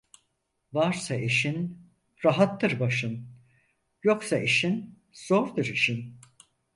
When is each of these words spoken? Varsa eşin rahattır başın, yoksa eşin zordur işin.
Varsa 0.73 1.15
eşin 1.15 1.79
rahattır 2.25 2.79
başın, 2.79 3.27
yoksa 4.03 4.37
eşin 4.37 4.99
zordur 5.13 5.65
işin. 5.65 6.17